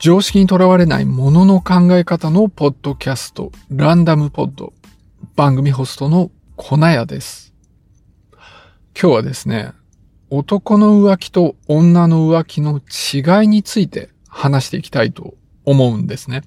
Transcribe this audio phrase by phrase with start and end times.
[0.00, 4.72] 常識にとらわれないものの考え方のポッドキャスト、ランダムポッド。
[5.36, 7.52] 番組ホストの粉屋です。
[8.98, 9.72] 今日はですね、
[10.30, 15.34] 男の浮気と女の浮気の違いについて話していきたいと
[15.66, 16.44] 思うんですね。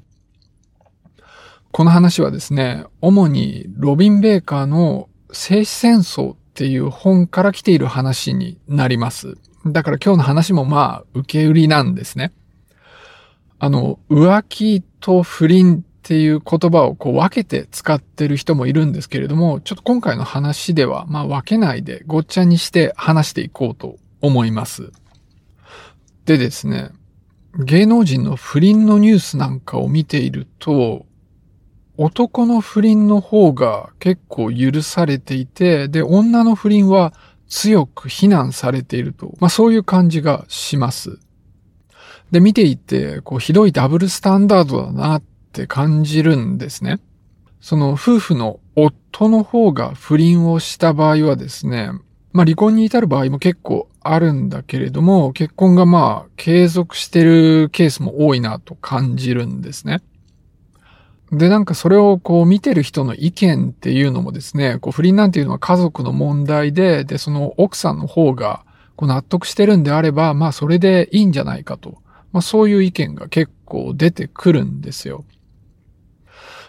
[1.72, 9.38] この話はですね、主にロビン・ベーカーの静止戦争っていう本から来ている話になります。
[9.64, 12.34] だから今日の話もまあ受け売りなんですね。
[13.64, 24.92] あの、浮気と不倫っていう言葉をこう分けて使ってる人もいるんですけれども、ちょっと今回の話では、まあ分けないでごっちゃにして話していこうと思います。
[26.26, 26.90] でですね、
[27.58, 31.06] 芸能人の不倫のニュースなんかを見ていると、
[31.96, 37.14] 男の不倫の方が結構許されていて、で、女の不倫は
[37.48, 41.18] 強く非難されていると、まあそういう感じがします。
[42.34, 47.00] で、見ていて、こう、ひどいダブルスタンダードだなって感じるんですね。
[47.62, 51.92] その夫婦の夫の方が不倫をした場合はですね、
[52.32, 60.02] まあ離婚に至る場合も結構あるんだけれども、結婚がまあ継続してるケースも多いなと感じるんですね。
[61.32, 72.03] で、なんかそれをこう見てる人の意見っていうのもですね、こう不倫なんていうのは家族の問題で、で、その奥さんの方がこう納得してるんであれば、まあそれでいいんじゃないかと。
[72.34, 75.24] まあそういう意見が結構出てくるんですよ。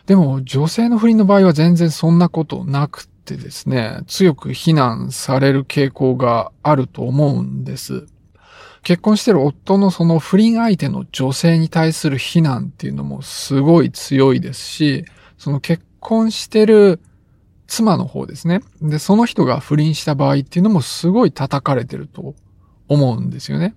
[0.07, 8.07] でも女性の不倫の場合は全然そんなことなくてですね、強く非難される傾向があると思うんです。
[8.83, 15.07] 結婚してる夫のその不倫相手の女性に対する非難っていうのもすごい強いですし、
[15.39, 17.01] その結婚してる
[17.67, 18.61] 妻の方ですね。
[18.83, 22.35] で、その人が不倫した場合っていうのもすごい叩かれてると
[22.89, 23.75] 思うんですよね。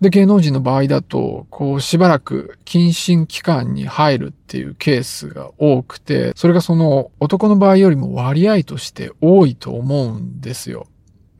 [0.00, 10.86] で、芸能人の場合だと、こう、しばらく謹慎期間に入るっていうケースが多くて、それがその男の場合よりも割合として多いと思うんですよ。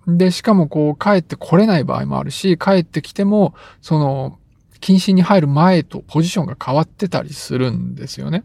[0.06, 4.38] で、しかもこう、帰ってこれない場合もあるし、帰ってきても、その、
[4.80, 8.44] 謹慎に入る前とポジションが変わってたりするんですよね。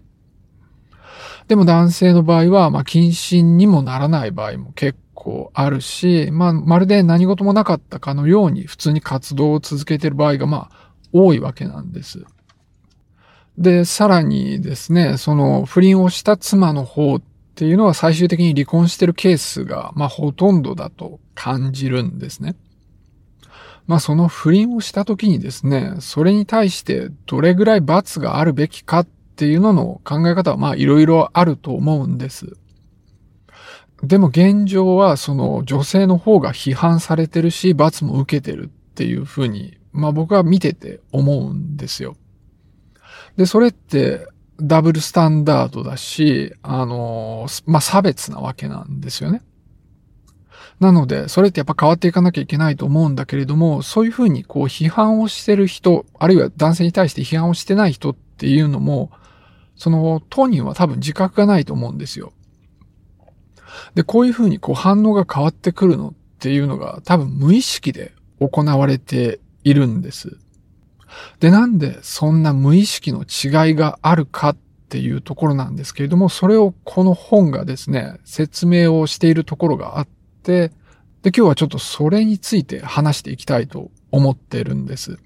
[1.47, 12.23] でも男性の場合は、まあ、謹慎にもならない場合も結構あるし、まあ、まるで何事もなかったかのように普通に活動を続けている場合が、まあ、多いわけなんです。
[13.57, 17.21] で、さらにですね、その不倫をした妻の方っ
[17.55, 22.55] ていうのは最終的に離婚してるケースが、まあ、ほとんどだと感じるんですね。
[23.87, 32.57] まあ、その不倫をした時にですね、それに対してどれぐらい罰があるべきかっていうのの考え方は、まあ、いろいろあると思うんです。
[34.03, 42.15] でも現状はその女性の方が批判されてるし、罰も受けてるっていうふうに、まあ僕は見てて思うんですよ。
[43.37, 44.27] で、それって
[44.59, 49.41] ダブルスタンダードだし、あの、まあ差別なわけなんですよね。
[50.79, 59.11] なので、それってやっぱ変わっていかなきゃいけないと思うんだけれども、そういうふうにこう批判をしてる人、あるいは男性に対して批判をしてない人っていうのも、
[59.77, 62.33] その当人は多分自覚がないと思うんですよ。
[63.93, 70.37] で、こういうふうにこう反応が変わってくるのっていうのが多分無意識で行われているんです。
[71.39, 74.57] で、なんでそんな無意識の違いがあるかっ
[74.89, 80.07] ていうところなんですけれども、それをこの本がですね、説明をしているところがあっ
[80.43, 80.69] て、
[81.23, 85.17] で、今日はちょっとそれについて話していきたいと思ってるんです。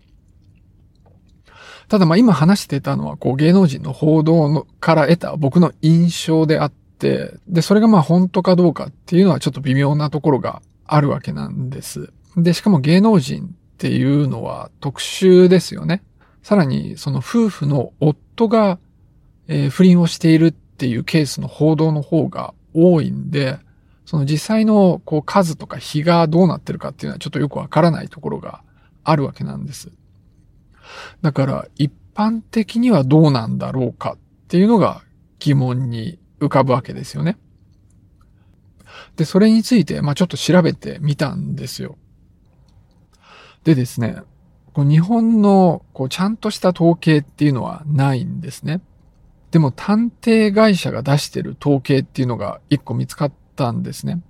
[1.89, 12.11] ただまあ今話してたのはこう芸能人の報道のから得た僕の印象であっ、で、それがまあ本当かどうかっていうのはちょっと微妙なところがあるわけなんです。
[12.35, 16.03] で、しかも芸能人っていうのは特殊ですよね。
[16.43, 18.79] さらに、その夫婦の夫が、
[19.71, 23.57] 不倫をしているっていうケースの報道の方が多いんで、
[24.05, 28.61] その実際のこう数とか日がどうなってるかっていうのはちょっとよくわからないところが
[29.03, 29.91] あるわけなんです。
[31.21, 34.17] だから一般的にはどうなんだろうかっ
[34.47, 35.03] ていうのが
[35.39, 37.37] 疑問に浮かぶわけですよね。
[39.15, 41.97] で、それについて、まあちょっと調べてみたんですよ。
[43.63, 44.17] でですね、
[44.73, 48.81] こう日本のこうちゃんとした統計っていうのはないんですね。
[49.51, 54.21] でも探偵会社が出してる統計っていうのが一個見つかったんですね。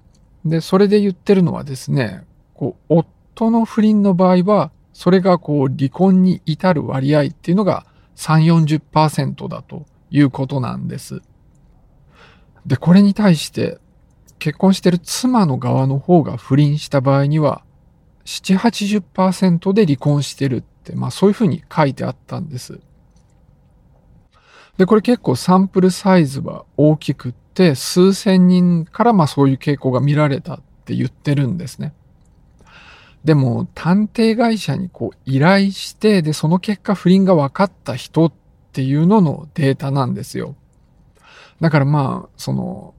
[0.46, 7.86] で、それで言ってるのはですね、こう、夫の不倫の場合は、それがこう離婚に至る割合っていうのが
[8.16, 11.22] 3、40%だということなんです。
[12.69, 13.80] で、これに対して
[14.38, 17.63] 結婚してる妻の側の方が不倫した場合には、
[18.25, 22.80] 7、80%で離婚してるって、まあそういうふうに書いてあったんです。
[24.77, 31.95] で、これ結構サンプルサイズは大きくって、数千人からまあそういう傾向が見られたって言ってるんですね。
[33.24, 38.33] でも、探偵会社にこう依頼して、で、その結果不倫が分かった人っ
[38.74, 40.56] ていうののデータなんですよ。
[41.62, 42.94] だからまあ、その、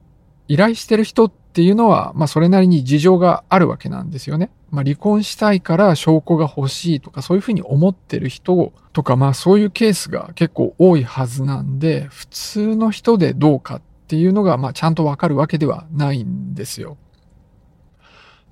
[0.47, 4.51] 依頼してる人っていうのは、まあそれなりに事情があるわけなんですよね。
[4.69, 16.97] まあ離婚したいから証拠が欲しいとかそういうふうに思ってる人とかまあそういうケースが結構多いはずなんで、普通の人でどうかっていうのがまあちゃんとわかるわけではないんですよ。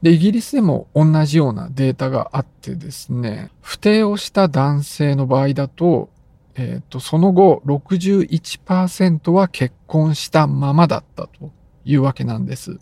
[0.02, 6.10] で、イギリスでも同じようなデータがあってですね、不定をした男性の場合だと、
[6.56, 11.52] えっ、ー、と、その後61%は結婚したままだったと
[11.86, 12.80] いうわけなんです。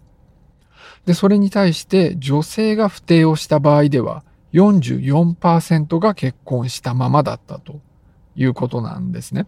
[1.05, 4.23] で、それに対して女性が不定をした場合では
[4.53, 7.79] 44%が結婚したままだったと
[8.35, 9.47] いうことなんですね。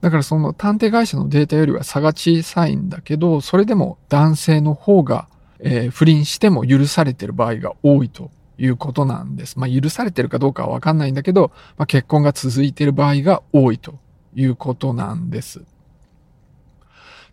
[0.00, 5.28] だからその探偵会社のデータよりは差が小さいんだけど、それでも男性の方が
[5.60, 9.58] え、不倫しても許されてる場合が多いということなんです。
[9.58, 13.98] まあ、許されてるかどうかはわかんないんだけど、まあ、結婚が続いてる場合が多いと
[14.34, 15.62] いうことなんです。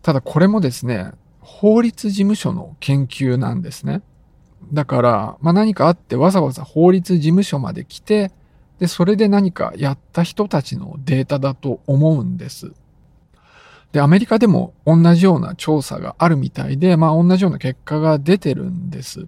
[0.02, 4.02] ただこれもですね、法律事務所の研究なんですね。
[4.72, 8.31] だから、まあ、何かあってわざわざ法律事務所まで来て、
[8.80, 12.74] で、それで何かやった人たちのデータだと思うんです。
[13.94, 19.28] で、アメリカでも同じような調査があるみたいで、まあ同じような結果が出てるんです。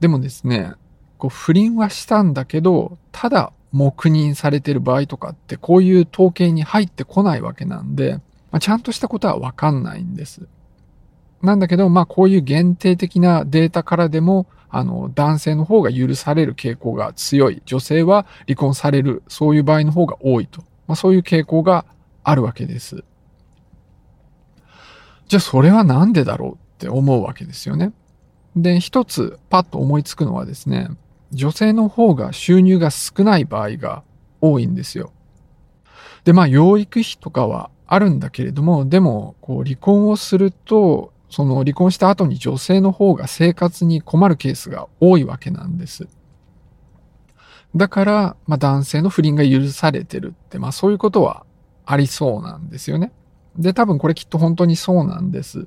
[0.00, 0.72] でもですね、
[1.16, 8.14] こう不倫はしたんだけど、ただ黙認されてる場合とかってこういう統計に入ってこないわけなんで、
[8.50, 10.48] まあ、ちゃんとしたことはわかんないんです。
[11.42, 17.62] なんだけど、まあこういう限定的なデータからでも、あの、男性の方が許される傾向が強い。
[17.64, 19.22] 女性は離婚される。
[19.28, 20.62] そういう場合の方が多いと。
[20.86, 21.84] まあそういう傾向が
[22.24, 23.04] あるわけです。
[25.28, 27.92] じゃあそれはなんでだろうって思うわけですよね。
[28.56, 30.88] で、一つパッと思いつくのはですね、
[31.32, 34.02] 女性の方が収入が少ない場合が
[34.40, 35.12] 多いんですよ。
[36.24, 46.08] で、まあ養育費とかはあるんだけれども、でも、こう離婚をすると、その離婚した後に女性の方が生活に困るケースが多いわけなんです。
[47.76, 51.44] だから、まあ男性の不倫が許されてるって、まあそういうことは
[51.84, 53.12] ありそうなんですよね。
[53.56, 55.66] で、多分これきっと本当にそうなんです。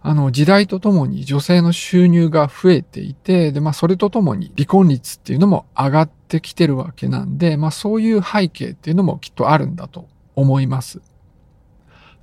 [0.00, 11.00] あの、時代とともに女性の収入が増えていて、で、まあ、それとともに離婚率っていうのも上がってきてるわけなんで、まあ、そういう背景っていうのもきっとあるんだと思います。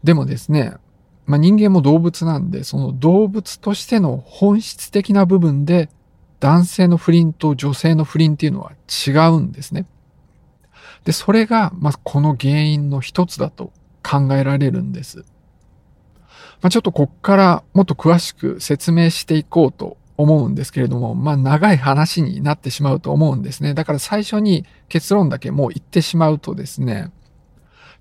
[0.04, 0.76] でもですね、
[1.26, 5.90] まあ、人間も動物なんで、その動物としての本質的な部分で、
[6.40, 8.74] 男性の不倫と女性の不倫っていうのは
[9.08, 9.86] 違うんですね。
[11.04, 13.72] で、それが、まあ、この原因の一つだと
[14.04, 15.26] 考えられるんです。
[16.62, 23.74] まあ、ちょっとこっからもっと詳しく説明していこうと思うんですけれども、まあ長い話になってしまうと思うんですね。
[23.74, 27.12] だから最初に結論だけもう言ってしまうとですね、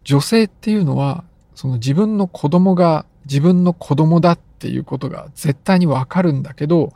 [0.04, 1.24] 女性っていうのは、
[1.54, 6.92] その自分の子供が自分の子供だっていうことが絶対にわかるんだけど、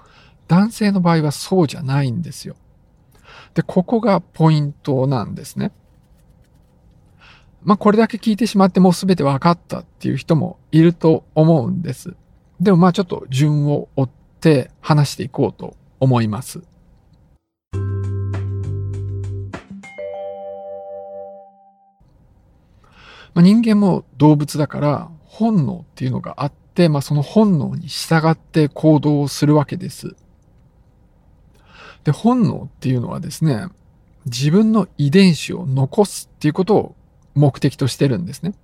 [0.47, 2.57] 男性の場合はそうじゃないんですよ。
[3.55, 5.73] で、ここがポイントなんですね。
[7.65, 12.15] まあ、これだけ聞いてしまってもうすべて分かったっていう人もいると思うんです。
[12.61, 14.11] でもまあちょっと順を追っ
[14.41, 16.63] て話していこうと思います。
[23.35, 30.17] まあ、人間も動物だから本能っていうのがあって、まあ、その本能に従って行動をするわけです。
[32.05, 33.67] で、本能っていうのはですね、
[34.27, 36.97] 自分の遺伝子を残すっていうことを
[37.35, 38.55] 目的としてるんですね。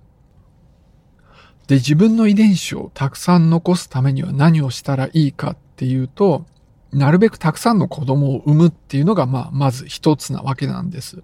[1.67, 6.45] で、自分の遺伝子をたくさん残すためには何をしたらいいかっていうと、
[6.91, 11.23] なるべくたくさんの子供を産むっていうのが、まあ、まず一つなわけなんです。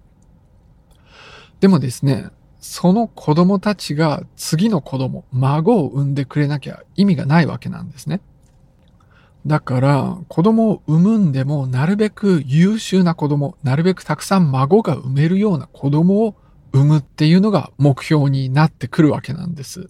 [1.60, 2.26] でもですね、
[2.58, 8.20] その子供たちが次の子供、孫を産んでくれなきゃ意味がないわけなんですね。
[9.46, 16.36] だから、子供を産むんでも、なるべく優秀な子供、なるべくたくさん孫が産めるような子供を
[16.72, 19.88] 生むっていうのが目標になってくるわけなんです。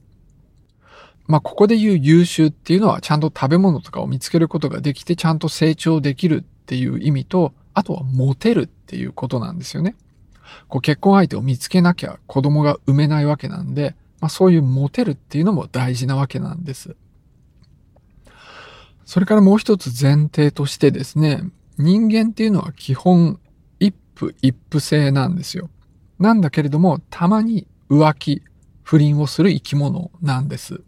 [1.26, 9.94] まあ、ここで言う優秀っていうのはちゃんと食べ物とかを見つけることができてちゃんと成長できるっていう意味と、あとはモテるっていうことなんですよね。
[10.68, 16.96] こう結婚相手を見つけなきゃ子供が産めないわけなんで、まあ、そういうモテるっていうのも大事なわけなんです。
[19.04, 21.42] それからもう一つ前提としてですね、
[21.78, 23.40] 人間っていうのは基本
[23.80, 25.70] 一夫一夫制なんですよ。
[26.22, 28.42] なんだけれども、たまに浮気、
[28.84, 30.80] 不倫をする生き物なんです。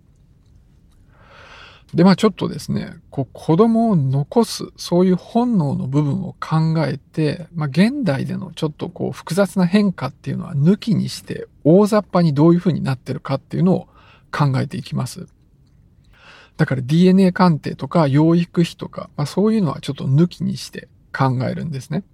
[1.92, 13.88] で、まあちょっとですね、こう子供を残す、そういう本能の部分を考えて、まあ現代でのちょっとこう複雑な変化っていうのは抜きにして大雑把にどういうふうになってるかっていうのを
[14.30, 15.26] 考えていきます。
[16.56, 22.04] だから DNA 鑑定とか養育費とか、まあそういうのはちょっと抜きにして考えるんですね。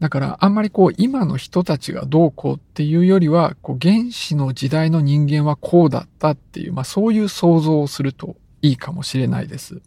[0.00, 9.82] だからあんまりこう今の人たちがどうこうっていうよりは、こう原始の時代の人間はこうだったっていう、まあそういう想像をするといいかもしれないです。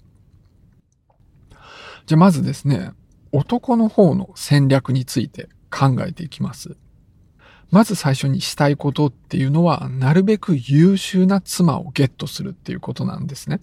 [2.05, 2.91] じゃあまずですね、
[3.31, 6.77] 男の方の戦略について考えていきます。
[7.71, 13.61] まず最初にしたいことっていうのは、なるべく優秀な妻をゲットするっていうことなんですね。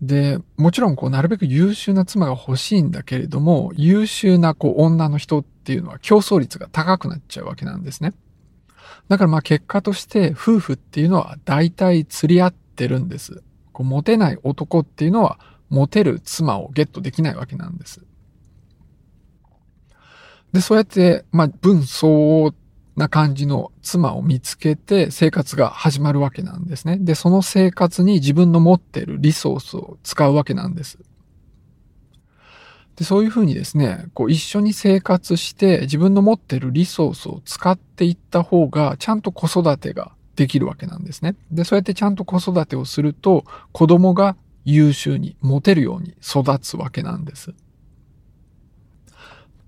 [0.00, 8.14] で、もちろんこう、なるべく優秀な妻が欲しいんだけれども、優秀なこう、女の人っていうのは競争率が高くなっちゃうわけなんですね。
[9.08, 13.42] だからまあ結果として夫婦っていうのは大体釣り合ってるんです。
[13.72, 15.38] こうモテない男っていうのは
[15.70, 18.02] モテる妻をゲットできないわけなんです。
[20.52, 22.54] で、そうやって、まあ、分相応っ
[22.98, 26.98] な感じの妻を見つけて生活が始まるわけなんですね。
[26.98, 30.98] で、その生活に自分の持っているリソースを使うわけなんです。
[32.96, 41.36] で、そういうふうにですね、こう一緒に生活して自分の持っているリソースを使っていった方がちゃんと子育てができるわけなんですね。
[41.52, 47.54] で、そうやってちゃんと子育てをすると、子供が優秀に、持てるように育つわけなんです。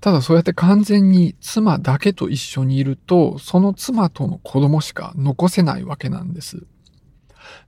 [0.00, 6.64] ただそうやって完全に妻だけと一緒にいると、その妻との子供しか残せないわけなんです。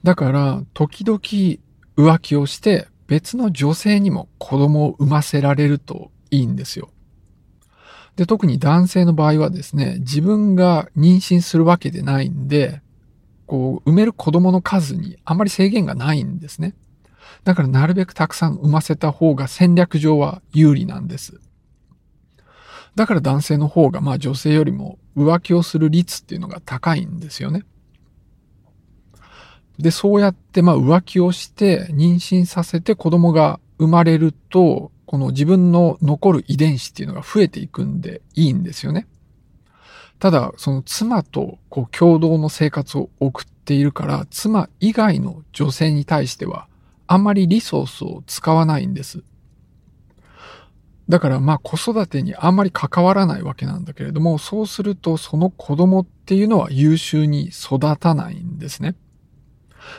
[0.02, 1.18] だから、時々
[1.96, 6.88] 浮気をして別の女性にも子供を産ませられるといいんですよ。
[8.16, 12.80] で、特に男性の場合はですね、自分が妊娠するわけでないんで、
[13.46, 16.74] こう、産める子供の数にあまり制限がないんですね。
[17.44, 21.40] だからなるべくたくさん産ませた方が戦略上は有利なんです。
[22.94, 27.64] だから男性の方がまあ女性よりも浮気をする率っていうのが高いんですよね。
[29.78, 39.06] で、そうやってまあ浮気をして妊娠させて子供が生まれると、この自分の残る遺伝子っていうのが増えていくんでいいんですよね。
[40.18, 46.68] ただ、その妻とこう共同の生活を送っているから、妻以外の女性に対しては、
[47.06, 49.24] あんまりリソースを使わないんです。
[51.12, 58.94] だからまあ子育てにあんまり関わらないわけなんだけれども、そうするとその子供っていうのは優秀に育たないんですね。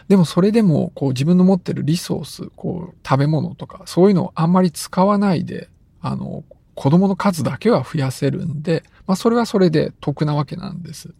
[0.07, 5.69] でもそれでもこう自分の持ってるリソース、こう食べ物とかそういうのをあんまり使わないで、
[6.01, 6.43] あの、
[6.73, 11.13] 子供の数だけは増やせるんで、まあそれはそれで得なわけなんです。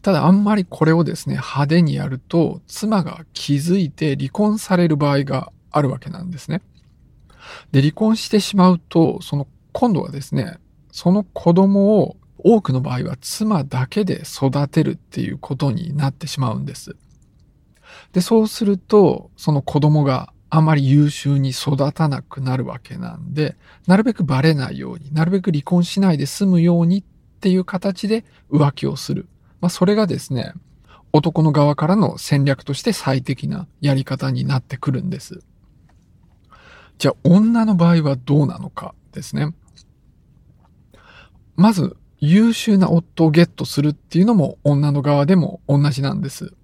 [0.00, 6.62] ただあんまりこれをですね、派手にやると、妻が気づいて離婚される場合があるわけなんですね。
[7.72, 10.58] で、離婚してしまうと、その今度はですね、
[10.90, 16.96] その子供を多くの場合は妻だけで育てるっていうことになってしまうんです。
[18.12, 27.04] で、そうすると、その子供があまり優秀に育たなくなるわけなんで、なるべくバレないように、なるべく離婚しないで済むようにっ
[27.40, 29.28] ていう形で浮気をする。
[29.60, 30.52] まあ、それがですね、
[31.12, 35.40] 男の側からの戦略として最適なやり方になってくるんです。
[36.98, 39.54] じゃあ、女の場合はどうなのかですね。
[41.56, 46.54] まず、優秀な夫をゲットするっていうのも女の側でも同じなんです。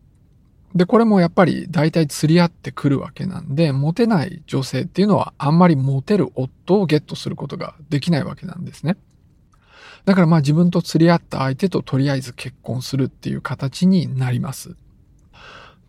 [0.75, 8.97] で、これもやっぱり大体釣り合ってくるわけなんで、モテない女性っていうのはあんまりモテる夫をゲットすることができないわけなんですね。
[10.07, 14.77] だからまあ自分と釣り合った相手ととりあえず結婚するっていう形になります。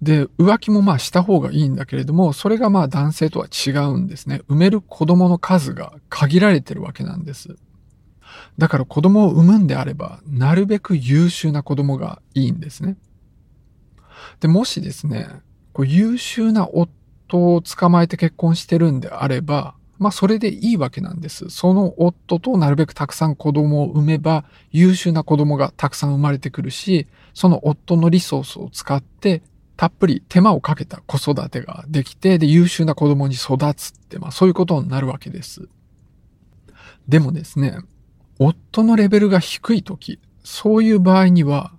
[0.03, 4.41] で、浮気もまあした方がいいんだけれども、それがまあ男性とは違うんですね。
[4.47, 7.55] 産める子供の数が限られてるわけなんです。
[8.57, 12.97] だから子供を産むんであれば、なるべく優秀な子供がいいんですね。
[14.39, 15.27] で、もしですね、
[15.71, 21.49] こう優秀な夫を捕まえて結婚してるんであれば、まあそれでいいわけなんです。
[21.49, 29.43] その夫となるべくたくさん子供を産めば優秀な子供がたくさん生まれてくるし、その夫のリソースを使って
[29.75, 35.67] たっぷり手間をかけた子育てができて、で、優秀な子供に育つって、まあそういうことになるわけです。
[37.07, 37.77] でもですね、
[38.39, 41.73] 夫のレベルが低い時、そういう場合には、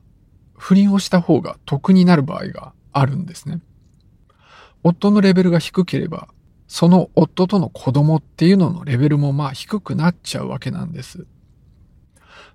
[0.56, 3.60] 不倫をした方が得になる場合があるんですね。
[4.82, 6.28] 夫のレベルが低ければ、
[6.66, 11.26] その夫との子供っていうののレベルもまあ低くなっちゃうわけなんです。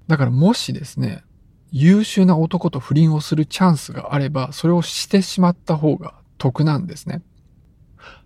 [0.08, 1.24] だからもしですね、
[1.72, 7.22] 優秀な男と不倫をするチャンスがあれば、それをしてしまった方が得なんですね。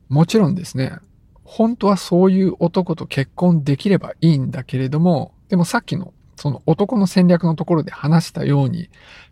[0.10, 0.98] もちろんですね、
[1.44, 8.90] 本当はそういう男と結婚できればいいんだけれども、でもさっきのその男の戦略のところで話したように、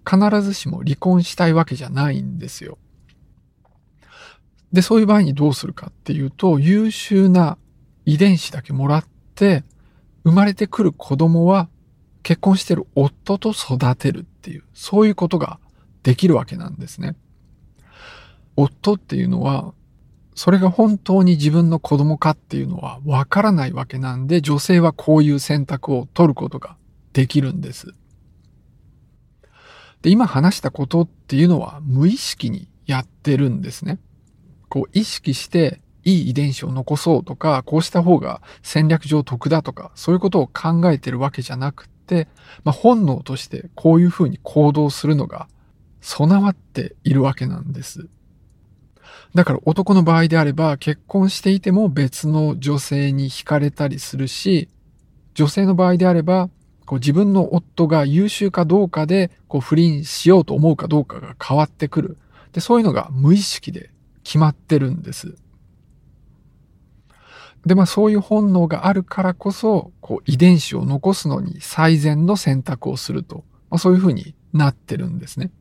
[0.10, 2.78] 必ずしも離婚したいわけじゃないんですよ。
[4.72, 7.58] で、そういう場合にどうするかっていうと、優秀な
[8.06, 9.64] 遺伝子だけもらって、
[10.24, 11.68] 生まれてくる子供は
[12.24, 15.60] 結婚してる夫と育てるっていう、そういうことが
[16.04, 17.16] できるわけなんですね。
[18.56, 19.74] 夫っていうのは、
[20.36, 26.78] それが本当に自分の子供かっていうのはわからないわけなんで、女性はこういう選択を取ることが
[27.14, 27.94] できるんです。
[30.02, 34.00] で、今話したことっていうのは無意識にやってるんですね。
[34.70, 42.01] こう意識していい遺伝子を残そうとか、こうした方が戦略上得だとか、そういうことを考えてるわけじゃなくて、
[42.64, 45.48] まあ、本能としてこういうふうに行動するのが
[46.02, 48.08] 備わっているわけなんです。
[49.34, 54.70] だから男の場合であれば結婚していても別の女性に惹かれたりするし、
[55.34, 56.50] 女性の場合であれば
[56.86, 62.18] こう自分の夫が優秀かどうかでこう不倫しようと思うかどうかが変わってくる。
[62.52, 63.92] で、そういうのが無意識で
[64.24, 65.36] 決まってるんです。
[67.66, 75.52] で、まあそういう本能があるからこそ、こう遺伝子を残すのに最善の選択をすると、まあそういうふうになってるんですね。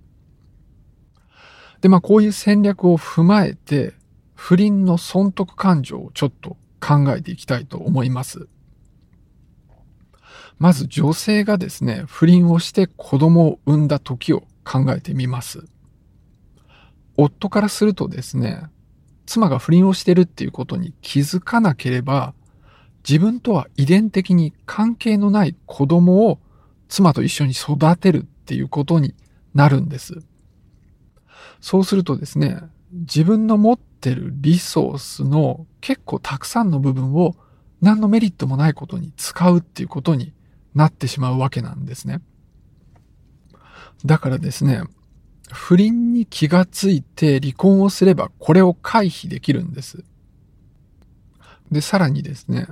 [1.81, 3.95] で、まあこういう戦略を踏まえて、
[4.35, 8.49] 不倫の損得感情をちょっと考えていきたいと思います。
[10.59, 15.65] まず女性がですね、不倫をして子供を産んだ時を考えてみます。
[17.17, 18.65] 夫からするとですね、
[19.31, 22.35] 妻が不倫をしてるっていうことに気づかなければ、
[23.09, 26.41] 自分とは遺伝的に関係のない子供を
[26.89, 29.15] 妻と一緒に育てるっていうことに
[29.55, 30.19] なるんです。
[31.61, 32.59] そうするとですね、
[32.91, 37.37] 自分の持ってるリソースの結構たくさんの部分を
[37.81, 40.33] 何のメリットもないことに使うっていうことに
[40.75, 42.21] なってしまうわけなんですね。
[44.05, 44.83] だからですね、
[45.53, 50.05] 不倫に気がついて離婚をすればこれを回避できるんです。
[51.71, 52.67] で、さらにですね、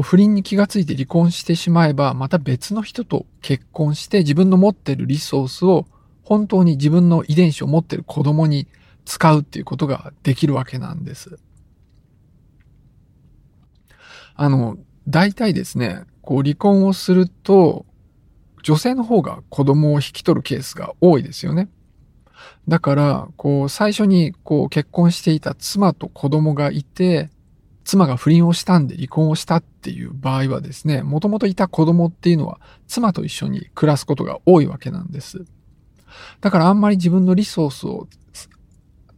[0.00, 5.86] 不倫に気がついて離婚してしまえば、また別の人と結婚して自分の持ってるリソースを
[6.22, 8.68] 本当に自分の遺伝子を持ってる子供に
[9.04, 11.38] 使うっていうことができるわけなんです。
[14.34, 17.84] あの、大体ですね、こう離婚をすると、
[18.62, 21.68] 女性の方が子供を引き取るケースが多いですよね。
[22.68, 27.30] だから、こう、最初に、こう、結婚していた妻と子供がいて、
[27.84, 35.44] 妻が不倫をしたんで離婚をしたっていう場合はですね、もともといた子供っていうのは、妻と一緒に暮らすことが多いわけなんです。
[36.40, 38.06] だからあんまり自分のリソースを、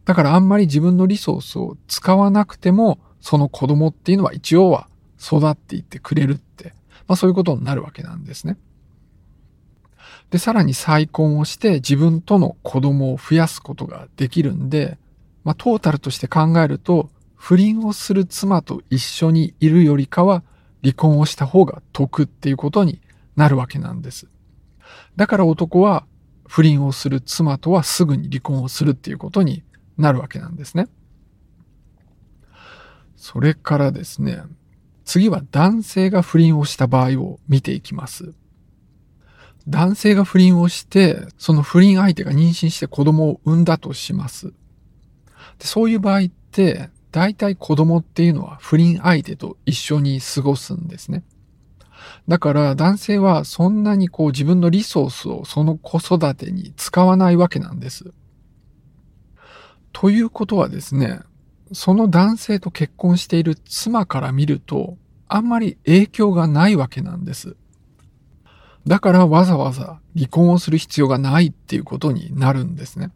[0.05, 6.73] だからあんまり自分のリソースを使わなくても、その子供っていうのは一応は育っていってくれるって
[7.07, 8.57] まあそういうことになるわけなんですね。
[10.33, 14.97] で、さらに再婚をして自分との子供を増やすことができるんで、
[15.43, 20.41] まあトータルとして考えると、不倫をする妻と一緒にいるよりかは
[20.81, 22.99] 離婚をした方が得っていうことに
[23.35, 24.27] なるわけなんです。
[25.15, 26.07] だから男は
[26.47, 29.61] 不倫をする妻とはすぐに離婚をするっていうことに
[29.99, 30.87] なるわけなんですね。
[33.15, 34.41] それからですね、
[35.05, 38.33] 次は男性が不倫をした場合を見ていきます。
[39.67, 44.53] 男性が不倫をして、その不倫相手が妊娠して子供を産んだとします。
[45.59, 51.23] でそういう場合って、大体子供っていうのは不倫相手と一緒に過ごすんですね。
[52.27, 58.13] だから男性はそんなにこう自分のリソースをその子育てに使わないわけなんです。
[59.91, 61.21] ということはですね、
[61.71, 64.97] その男性と結婚している妻から見ると、
[65.27, 67.55] あんまり影響がないわけなんです。
[68.87, 73.11] だからわざわざ離婚をする必要がないっていうことになるんですね。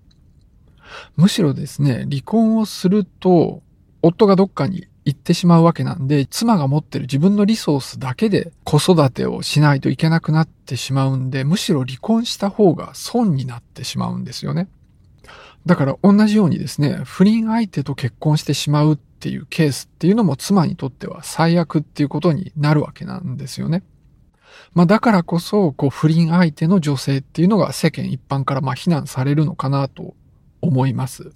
[1.15, 3.62] むしろですね、離婚をすると、
[4.01, 14.69] 夫がどっかに行ってしまうわけなんで、妻が持ってる自分のリソースだけで子育てをしないといけなくなってしまうんで、むしろ離婚した方が損になってしまうんですよね。
[15.65, 23.84] だから同じようにですね、不倫相手と結婚してしまうっていうケースっていうのも妻にとっては最悪っていうことになるわけなんですよね。
[24.74, 30.15] まあだからこそ、こう不倫相手の女性っていうのが世間一般からまあ非難されるのかなと
[30.62, 31.32] 思います。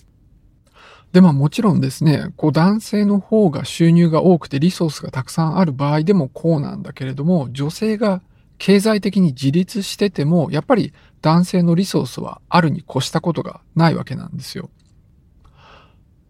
[1.11, 8.21] で、まあもちろんですね、こう男性の方が収入が多くてリソースがたくさんある場合でもこうなんだけれども、女性が
[8.57, 14.69] 経済的に自立してても、やっぱり男性のリソースはあるに越したことがないわけなんですよ。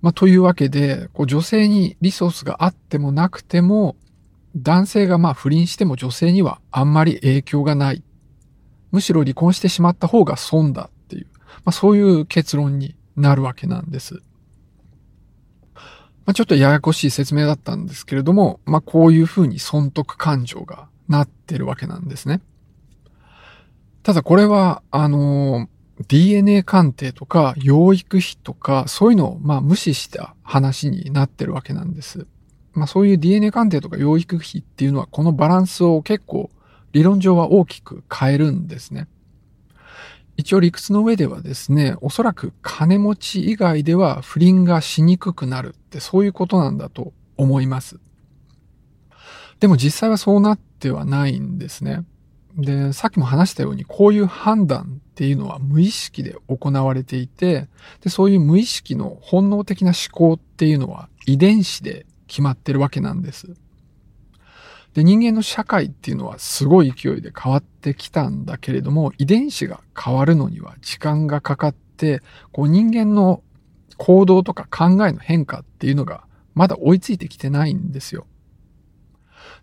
[0.01, 3.95] まあ、というわけで、こう女性にリソースがあってもなくても、
[4.55, 8.03] 男性がまあ不倫しても女性にはあんまり影響がない。
[8.91, 14.15] むしろ離婚してしまった方が損だっていう、まあ、そういう結論になるわけなんです。
[16.25, 22.41] まあ、ちょっとややこしい説明だったんですけれども、まあ、こういうふうに損得感情がなってるわけなんですね。
[24.03, 25.67] ただこれは、あの、
[26.07, 32.27] DNA 鑑定とか養育費とかそういうのをまあ無視した話になってるわけなんです。
[32.73, 36.49] まあそういう DNA 鑑定とか養育費っていうのはこのバランスを結構
[36.93, 39.07] 理論上は大きく変えるんですね。
[40.37, 47.99] 一応理屈の上ではですね、おそらく金持ち以外では不倫がしにくくなるってそういうことなんだと思います。
[49.59, 52.03] でも実際はそうなってはないんですね。
[52.57, 57.67] で、さっきも話したように、こういう判断っていうのは無意識で行われていて、
[58.01, 63.53] で、そういう無意識の本能的な思考っていうのは遺伝子で決まってるわけなんです。
[64.93, 72.21] で、人間の社会っていうのはすごい勢いで変わってきたんだけれども、遺伝子が変わるのには時間がかかって、
[72.53, 73.43] こう人間の
[73.97, 78.25] 行動とか考えの変化っていうのがまだ追いついてきてないんですよ。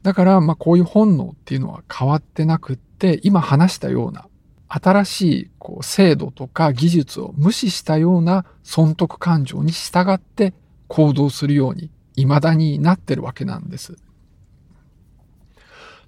[0.02, 4.28] だから、まあこういう本能っていうのは変わってなくって、今話したような
[4.68, 10.52] 新しいこう制度とか技術を無視したような損得感情に従って
[10.86, 11.90] 行動するように
[12.22, 13.96] 未だになってるわけなんです。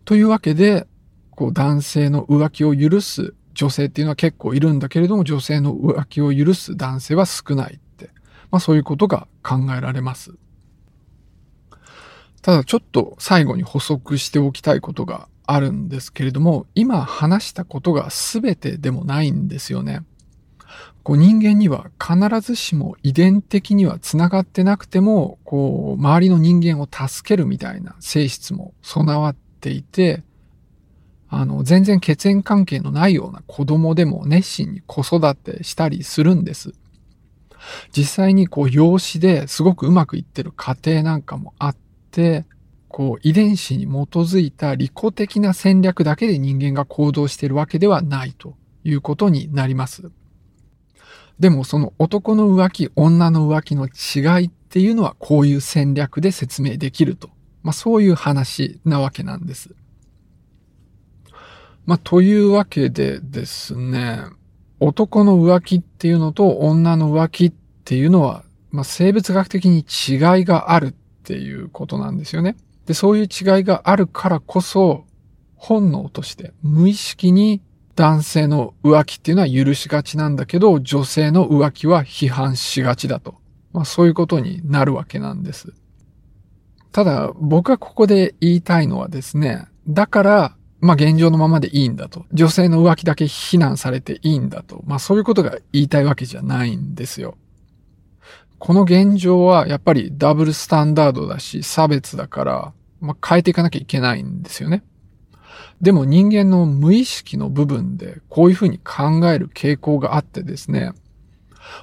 [0.05, 0.87] というわけで、
[1.31, 8.11] こう男性の浮気を許す女性っていうのは結構いるんだけれども、女性の浮気を許す男性は少ないって、
[8.51, 10.35] まあそういうことが考えられます。
[12.43, 20.03] ただちょっと最後に補足しておきたいことがあるんですけれども、今話したことが全てでもないんですよね。
[21.03, 30.23] こう人間には必ずしも遺伝的には繋がってなくても、こう周りの人間を助けるみたいな性質も備わっていて、
[31.29, 36.73] あの、全然血縁関係のないような子供でも熱心に子育てしたりするんです。
[37.97, 41.77] 実際にこう養子ですごくうまくいってる家庭なんかもあっ
[42.11, 42.45] て、
[42.89, 50.11] こう遺伝子に基づいた利己的な戦略だけで人間が行動しているわけではないということになります。
[51.41, 57.31] でもその男の浮気、女の浮気の違いっていうのはこういう戦略で説明できると。
[57.63, 59.75] まあそういう話なわけなんです。
[61.87, 64.21] まあというわけでですね、
[64.81, 67.53] 男の浮気っていうのと女の浮気っ
[67.85, 72.55] ていうのは、まあ生物学的に違いがあるっていうことなんですよね。
[72.85, 75.07] で、そういう違いがあるからこそ、
[75.57, 77.63] 本能として無意識に
[77.97, 83.37] 男性の浮気っていうのは許しがちなんだけど、女性の浮気は批判しがちだと。
[83.73, 85.73] まあそういうことになるわけなんです。
[86.93, 92.25] ただ、僕がここで言いたいのはですね、だから、まあ現状のままでいいんだと。
[92.33, 94.83] 女性の浮気だけ非難されていいんだと。
[94.87, 97.37] まあそういうことが言いたいわけじゃないんですよ。
[98.59, 104.85] この現状はやっぱりダブルスタンダードだし差別だから、まあ、変えていかなきゃいけないんですよね。
[105.81, 110.93] でも人間の無意識の部分でこういうふうに考える傾向があってですね、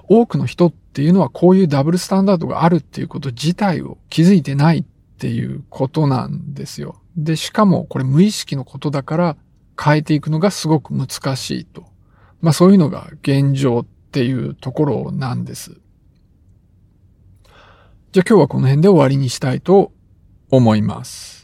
[0.07, 7.01] 多くの人っていうのはこういうダブルスタンダードがあるっていうこと自体を気づいてないっていうことなんですよ。
[7.15, 9.37] で、しかもこれ無意識のことだから
[9.81, 11.85] 変えていくのがすごく難しいと。
[12.41, 15.77] まあそういうのが現状っていうところなんです。
[18.11, 19.91] じゃあ今日はこの辺で終わりにしたいと
[20.49, 21.36] 思います。